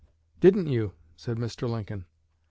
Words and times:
"Didn't 0.39 0.65
you?" 0.65 0.93
said 1.15 1.37
Mr. 1.37 1.69
Lincoln. 1.69 2.05